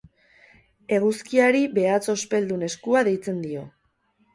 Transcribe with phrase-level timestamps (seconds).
[0.99, 3.73] Eguzkiari behatz ospeldun eskua deitzen dio.